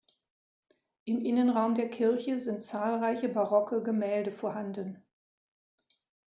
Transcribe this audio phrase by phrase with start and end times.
[1.05, 5.05] Im Innenraum der Kirche sind zahlreiche barocke Gemälde vorhanden.